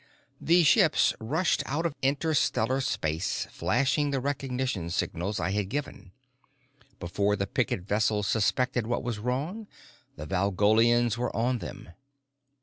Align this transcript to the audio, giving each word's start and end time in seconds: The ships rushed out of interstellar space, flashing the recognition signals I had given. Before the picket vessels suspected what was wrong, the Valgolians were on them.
The 0.41 0.63
ships 0.63 1.13
rushed 1.19 1.61
out 1.67 1.85
of 1.85 1.93
interstellar 2.01 2.81
space, 2.81 3.45
flashing 3.51 4.09
the 4.09 4.19
recognition 4.19 4.89
signals 4.89 5.39
I 5.39 5.51
had 5.51 5.69
given. 5.69 6.11
Before 6.99 7.35
the 7.35 7.45
picket 7.45 7.81
vessels 7.81 8.25
suspected 8.25 8.87
what 8.87 9.03
was 9.03 9.19
wrong, 9.19 9.67
the 10.15 10.25
Valgolians 10.25 11.17
were 11.19 11.29
on 11.35 11.59
them. 11.59 11.89